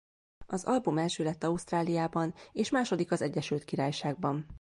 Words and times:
Az 0.47 0.63
album 0.63 0.97
első 0.97 1.23
lett 1.23 1.43
Ausztráliában 1.43 2.33
és 2.51 2.69
második 2.69 3.11
az 3.11 3.21
Egyesült 3.21 3.63
Királyságban. 3.65 4.45